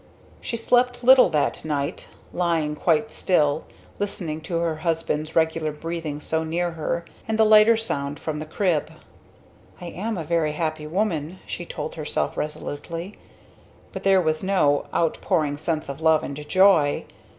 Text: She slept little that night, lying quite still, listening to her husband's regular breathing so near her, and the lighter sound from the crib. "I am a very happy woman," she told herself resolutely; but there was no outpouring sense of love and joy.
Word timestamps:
She 0.39 0.57
slept 0.57 1.03
little 1.03 1.29
that 1.29 1.63
night, 1.63 2.07
lying 2.33 2.75
quite 2.75 3.11
still, 3.11 3.65
listening 3.99 4.41
to 4.41 4.57
her 4.57 4.77
husband's 4.77 5.35
regular 5.35 5.71
breathing 5.71 6.19
so 6.21 6.43
near 6.43 6.71
her, 6.71 7.05
and 7.27 7.37
the 7.37 7.45
lighter 7.45 7.77
sound 7.77 8.17
from 8.19 8.39
the 8.39 8.47
crib. 8.47 8.89
"I 9.79 9.85
am 9.85 10.17
a 10.17 10.23
very 10.23 10.53
happy 10.53 10.87
woman," 10.87 11.37
she 11.45 11.67
told 11.67 11.93
herself 11.93 12.35
resolutely; 12.35 13.19
but 13.93 14.01
there 14.01 14.19
was 14.21 14.41
no 14.41 14.87
outpouring 14.91 15.59
sense 15.59 15.87
of 15.87 16.01
love 16.01 16.23
and 16.23 16.35
joy. 16.49 17.05